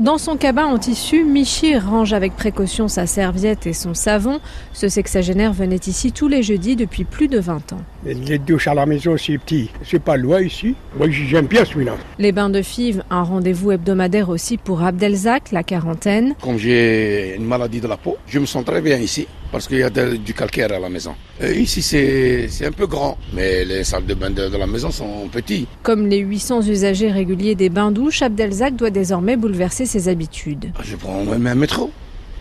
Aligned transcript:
Dans 0.00 0.16
son 0.16 0.38
cabin 0.38 0.64
en 0.64 0.78
tissu, 0.78 1.24
Michir 1.24 1.86
range 1.86 2.14
avec 2.14 2.34
précaution 2.34 2.88
sa 2.88 3.06
serviette 3.06 3.66
et 3.66 3.74
son 3.74 3.92
savon. 3.92 4.40
Ce 4.72 4.88
sexagénaire 4.88 5.52
venait 5.52 5.76
ici 5.76 6.10
tous 6.10 6.26
les 6.26 6.42
jeudis 6.42 6.74
depuis 6.74 7.04
plus 7.04 7.28
de 7.28 7.38
20 7.38 7.74
ans. 7.74 7.82
Les 8.06 8.38
douches 8.38 8.66
à 8.66 8.72
la 8.72 8.86
maison, 8.86 9.18
c'est 9.18 9.36
petit. 9.36 9.68
C'est 9.84 10.02
pas 10.02 10.16
loin 10.16 10.40
ici. 10.40 10.74
Moi, 10.96 11.08
j'aime 11.10 11.48
bien 11.48 11.66
celui-là. 11.66 11.98
Les 12.18 12.32
bains 12.32 12.48
de 12.48 12.62
fives, 12.62 13.04
un 13.10 13.22
rendez-vous 13.22 13.72
hebdomadaire 13.72 14.30
aussi 14.30 14.56
pour 14.56 14.82
Abdelzak, 14.82 15.52
la 15.52 15.62
quarantaine. 15.62 16.34
Comme 16.40 16.56
j'ai 16.56 17.36
une 17.36 17.44
maladie 17.44 17.82
de 17.82 17.86
la 17.86 17.98
peau, 17.98 18.16
je 18.26 18.38
me 18.38 18.46
sens 18.46 18.64
très 18.64 18.80
bien 18.80 18.96
ici 18.96 19.28
parce 19.50 19.66
qu'il 19.68 19.78
y 19.78 19.82
a 19.82 19.90
du 19.90 20.34
calcaire 20.34 20.72
à 20.72 20.78
la 20.78 20.88
maison. 20.88 21.14
Et 21.40 21.60
ici, 21.60 21.82
c'est 21.82 22.66
un 22.66 22.72
peu 22.72 22.86
grand, 22.86 23.18
mais 23.32 23.64
les 23.64 23.84
salles 23.84 24.06
de 24.06 24.14
bain 24.14 24.30
de, 24.30 24.48
de 24.48 24.56
la 24.56 24.66
maison 24.66 24.90
sont 24.90 25.28
petites. 25.30 25.68
Comme 25.82 26.06
les 26.06 26.18
800 26.18 26.62
usagers 26.62 27.10
réguliers 27.10 27.54
des 27.54 27.68
bains-douches, 27.68 28.22
Abdelzak 28.22 28.76
doit 28.76 28.90
désormais 28.90 29.36
bouleverser 29.36 29.86
ses 29.86 30.08
habitudes. 30.08 30.72
Je 30.82 30.96
prends 30.96 31.24
même 31.24 31.46
un 31.46 31.54
métro 31.54 31.90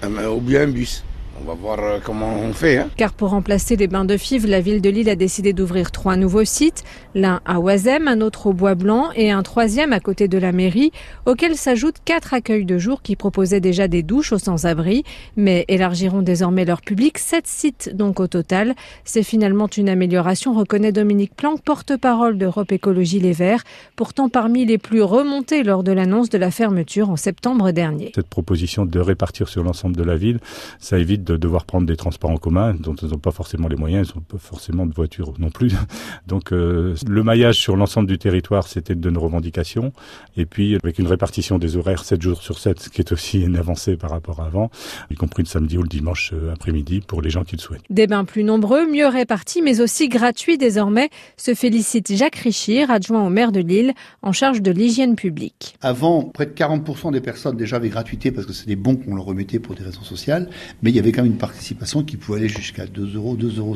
ou 0.03 0.39
bien 0.41 0.61
un 0.61 0.67
bus. 0.67 1.03
On 1.41 1.45
va 1.45 1.53
voir 1.53 1.79
euh, 1.79 1.99
comment 2.03 2.35
on 2.37 2.51
fait. 2.51 2.77
Hein. 2.77 2.89
Car 2.97 3.13
pour 3.13 3.29
remplacer 3.29 3.77
les 3.77 3.87
bains 3.87 4.03
de 4.03 4.17
fives, 4.17 4.45
la 4.45 4.59
ville 4.59 4.81
de 4.81 4.89
Lille 4.89 5.09
a 5.09 5.15
décidé 5.15 5.53
d'ouvrir 5.53 5.91
trois 5.91 6.17
nouveaux 6.17 6.43
sites, 6.43 6.83
l'un 7.15 7.39
à 7.45 7.59
Oisem, 7.59 8.09
un 8.09 8.19
autre 8.19 8.47
au 8.47 8.53
Bois 8.53 8.75
Blanc 8.75 9.09
et 9.15 9.31
un 9.31 9.41
troisième 9.41 9.93
à 9.93 10.01
côté 10.01 10.27
de 10.27 10.37
la 10.37 10.51
mairie, 10.51 10.91
auxquels 11.25 11.55
s'ajoutent 11.55 11.99
quatre 12.03 12.33
accueils 12.33 12.65
de 12.65 12.77
jour 12.77 13.01
qui 13.01 13.15
proposaient 13.15 13.61
déjà 13.61 13.87
des 13.87 14.03
douches 14.03 14.33
aux 14.33 14.37
sans-abri, 14.37 15.03
mais 15.37 15.63
élargiront 15.69 16.21
désormais 16.21 16.65
leur 16.65 16.81
public, 16.81 17.17
sept 17.17 17.47
sites 17.47 17.95
donc 17.95 18.19
au 18.19 18.27
total. 18.27 18.75
C'est 19.05 19.23
finalement 19.23 19.69
une 19.77 19.87
amélioration, 19.87 20.53
reconnaît 20.53 20.91
Dominique 20.91 21.35
Planck, 21.35 21.61
porte-parole 21.61 22.37
d'Europe 22.37 22.73
Écologie 22.73 23.19
Les 23.19 23.33
Verts, 23.33 23.63
pourtant 23.95 24.27
parmi 24.27 24.65
les 24.65 24.77
plus 24.77 25.03
remontés 25.03 25.63
lors 25.63 25.83
de 25.83 25.93
l'annonce 25.93 26.29
de 26.29 26.37
la 26.37 26.51
fermeture 26.51 27.09
en 27.09 27.15
septembre 27.15 27.71
dernier. 27.71 28.11
Cette 28.13 28.27
proposition 28.27 28.85
de 28.85 28.99
répartir 28.99 29.47
sur 29.47 29.63
l'ensemble 29.63 29.95
de 29.95 30.03
la 30.03 30.17
ville, 30.17 30.39
ça 30.79 30.97
évite 30.97 31.28
de 31.31 31.37
devoir 31.37 31.65
prendre 31.65 31.85
des 31.85 31.95
transports 31.95 32.31
en 32.31 32.37
commun 32.37 32.73
dont 32.73 32.95
ils 32.95 33.09
n'ont 33.09 33.19
pas 33.19 33.31
forcément 33.31 33.67
les 33.67 33.75
moyens, 33.75 34.09
ils 34.09 34.17
n'ont 34.17 34.23
pas 34.23 34.37
forcément 34.37 34.85
de 34.85 34.93
voiture 34.93 35.33
non 35.37 35.49
plus. 35.49 35.73
Donc 36.27 36.51
euh, 36.51 36.95
le 37.07 37.23
maillage 37.23 37.55
sur 37.55 37.75
l'ensemble 37.75 38.07
du 38.07 38.17
territoire, 38.17 38.67
c'était 38.67 38.95
de 38.95 39.09
nos 39.09 39.19
revendications. 39.19 39.93
Et 40.37 40.45
puis 40.45 40.75
avec 40.75 40.99
une 40.99 41.07
répartition 41.07 41.59
des 41.59 41.77
horaires 41.77 42.03
7 42.03 42.21
jours 42.21 42.41
sur 42.41 42.57
7, 42.57 42.79
ce 42.79 42.89
qui 42.89 43.01
est 43.01 43.11
aussi 43.11 43.41
une 43.45 43.57
avancée 43.57 43.95
par 43.95 44.09
rapport 44.09 44.41
à 44.41 44.49
avant, 44.49 44.71
y 45.11 45.15
compris 45.15 45.43
le 45.43 45.47
samedi 45.47 45.77
ou 45.77 45.83
le 45.83 45.87
dimanche 45.87 46.31
euh, 46.33 46.51
après-midi 46.51 47.01
pour 47.01 47.21
les 47.21 47.29
gens 47.29 47.43
qui 47.43 47.55
le 47.55 47.61
souhaitent. 47.61 47.83
Des 47.89 48.07
bains 48.07 48.25
plus 48.25 48.43
nombreux, 48.43 48.89
mieux 48.89 49.07
répartis, 49.07 49.61
mais 49.61 49.81
aussi 49.81 50.09
gratuits 50.09 50.57
désormais, 50.57 51.09
se 51.37 51.53
félicite 51.53 52.15
Jacques 52.15 52.37
Richir, 52.37 52.89
adjoint 52.89 53.23
au 53.25 53.29
maire 53.29 53.51
de 53.51 53.59
Lille, 53.59 53.93
en 54.23 54.31
charge 54.31 54.61
de 54.61 54.71
l'hygiène 54.71 55.15
publique. 55.15 55.75
Avant, 55.81 56.23
près 56.23 56.47
de 56.47 56.51
40% 56.51 57.11
des 57.11 57.21
personnes 57.21 57.57
déjà 57.57 57.75
avaient 57.75 57.89
gratuité 57.89 58.31
parce 58.31 58.47
que 58.47 58.53
c'est 58.53 58.65
des 58.65 58.75
bons 58.75 58.95
qu'on 58.95 59.15
leur 59.15 59.25
remettait 59.25 59.59
pour 59.59 59.75
des 59.75 59.83
raisons 59.83 60.01
sociales, 60.01 60.49
mais 60.81 60.89
il 60.89 60.95
y 60.95 60.99
avait 60.99 61.11
une 61.25 61.37
participation 61.37 62.03
qui 62.03 62.17
pouvait 62.17 62.39
aller 62.39 62.49
jusqu'à 62.49 62.85
2 62.85 63.15
euros, 63.15 63.35
2,50 63.35 63.57
euros 63.57 63.75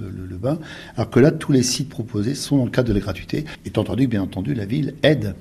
le, 0.00 0.26
le 0.26 0.36
bain. 0.36 0.58
Alors 0.96 1.10
que 1.10 1.20
là, 1.20 1.30
tous 1.30 1.52
les 1.52 1.62
sites 1.62 1.88
proposés 1.88 2.34
sont 2.34 2.58
dans 2.58 2.64
le 2.64 2.70
cadre 2.70 2.88
de 2.88 2.94
la 2.94 3.00
gratuité. 3.00 3.44
Étant 3.64 3.82
entendu 3.82 4.06
que, 4.06 4.10
bien 4.10 4.22
entendu, 4.22 4.54
la 4.54 4.66
ville 4.66 4.94
aide 5.02 5.34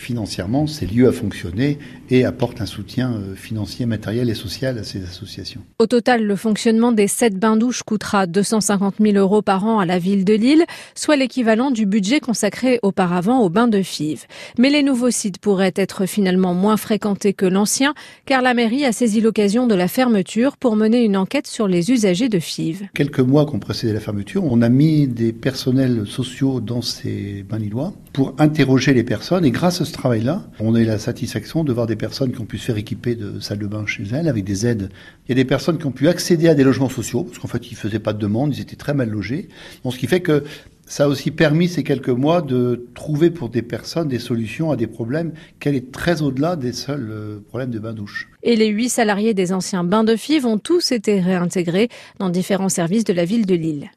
financièrement 0.00 0.66
ces 0.66 0.86
lieux 0.86 1.06
à 1.06 1.12
fonctionner 1.12 1.78
et 2.08 2.24
apporte 2.24 2.60
un 2.60 2.66
soutien 2.66 3.12
euh, 3.12 3.34
financier, 3.34 3.84
matériel 3.84 4.30
et 4.30 4.34
social 4.34 4.78
à 4.78 4.82
ces 4.82 5.02
associations. 5.04 5.60
Au 5.78 5.86
total, 5.86 6.24
le 6.24 6.36
fonctionnement 6.36 6.90
des 6.90 7.06
sept 7.06 7.38
bains-douches 7.38 7.82
coûtera 7.82 8.26
250 8.26 8.94
000 8.98 9.16
euros 9.18 9.42
par 9.42 9.66
an 9.66 9.78
à 9.78 9.84
la 9.84 9.98
ville 9.98 10.24
de 10.24 10.32
Lille, 10.32 10.64
soit 10.94 11.16
l'équivalent 11.16 11.70
du 11.70 11.84
budget 11.84 12.20
consacré 12.20 12.80
auparavant 12.82 13.40
aux 13.40 13.50
bains 13.50 13.68
de 13.68 13.82
Fives. 13.82 14.24
Mais 14.58 14.70
les 14.70 14.82
nouveaux 14.82 15.10
sites 15.10 15.38
pourraient 15.38 15.74
être 15.76 16.06
finalement 16.06 16.54
moins 16.54 16.78
fréquentés 16.78 17.34
que 17.34 17.46
l'ancien, 17.46 17.92
car 18.24 18.40
la 18.40 18.54
mairie 18.54 18.86
a 18.86 18.92
saisi 18.92 19.20
l'occasion 19.20 19.66
de 19.66 19.74
la 19.74 19.86
fermeture 19.86 20.56
pour 20.56 20.76
mener 20.76 21.04
une 21.04 21.16
enquête 21.16 21.46
sur 21.46 21.68
les 21.68 21.90
usagers 21.90 22.30
de 22.30 22.38
Fives. 22.38 22.88
Quelques 22.94 23.20
mois 23.20 23.44
qu'on 23.44 23.58
précédé 23.58 23.92
la 23.92 24.00
fermeture, 24.00 24.44
on 24.44 24.62
a 24.62 24.70
mis 24.70 25.06
des 25.06 25.34
personnels 25.34 26.06
sociaux 26.06 26.60
dans 26.60 26.80
ces 26.80 27.44
bains 27.48 27.58
lillois 27.58 27.92
pour 28.14 28.34
interroger 28.38 28.94
les 28.94 29.04
personnes 29.04 29.44
et 29.44 29.50
grâce 29.50 29.82
à 29.82 29.84
ce 29.90 29.94
travail-là, 29.94 30.44
on 30.60 30.74
a 30.74 30.80
eu 30.80 30.84
la 30.84 30.98
satisfaction 30.98 31.64
de 31.64 31.72
voir 31.72 31.86
des 31.86 31.96
personnes 31.96 32.32
qui 32.32 32.40
ont 32.40 32.46
pu 32.46 32.58
se 32.58 32.66
faire 32.66 32.76
équiper 32.76 33.16
de 33.16 33.40
salles 33.40 33.58
de 33.58 33.66
bain 33.66 33.84
chez 33.86 34.04
elles 34.12 34.28
avec 34.28 34.44
des 34.44 34.66
aides. 34.66 34.88
Il 35.26 35.30
y 35.30 35.32
a 35.32 35.34
des 35.34 35.44
personnes 35.44 35.78
qui 35.78 35.86
ont 35.86 35.92
pu 35.92 36.08
accéder 36.08 36.48
à 36.48 36.54
des 36.54 36.64
logements 36.64 36.88
sociaux 36.88 37.24
parce 37.24 37.38
qu'en 37.38 37.48
fait 37.48 37.70
ils 37.70 37.74
faisaient 37.74 37.98
pas 37.98 38.12
de 38.12 38.18
demande, 38.18 38.54
ils 38.54 38.60
étaient 38.60 38.76
très 38.76 38.94
mal 38.94 39.10
logés. 39.10 39.48
Donc 39.84 39.94
ce 39.94 39.98
qui 39.98 40.06
fait 40.06 40.20
que 40.20 40.44
ça 40.86 41.04
a 41.04 41.06
aussi 41.08 41.30
permis 41.30 41.68
ces 41.68 41.84
quelques 41.84 42.08
mois 42.08 42.42
de 42.42 42.88
trouver 42.94 43.30
pour 43.30 43.48
des 43.48 43.62
personnes 43.62 44.08
des 44.08 44.18
solutions 44.18 44.72
à 44.72 44.76
des 44.76 44.88
problèmes 44.88 45.32
qui 45.60 45.68
allaient 45.68 45.84
très 45.92 46.20
au-delà 46.20 46.56
des 46.56 46.72
seuls 46.72 47.08
euh, 47.10 47.38
problèmes 47.48 47.70
de 47.70 47.78
bain-douche. 47.78 48.28
Et 48.42 48.56
les 48.56 48.66
huit 48.68 48.88
salariés 48.88 49.32
des 49.32 49.52
anciens 49.52 49.84
bains 49.84 50.04
de 50.04 50.16
Fives 50.16 50.46
ont 50.46 50.58
tous 50.58 50.90
été 50.90 51.20
réintégrés 51.20 51.88
dans 52.18 52.28
différents 52.28 52.68
services 52.68 53.04
de 53.04 53.12
la 53.12 53.24
ville 53.24 53.46
de 53.46 53.54
Lille. 53.54 53.88